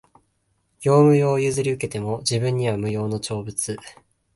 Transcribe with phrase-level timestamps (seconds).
[0.79, 3.77] 業務用を譲り受けても、自分には無用の長物